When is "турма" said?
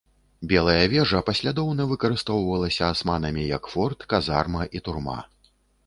4.89-5.19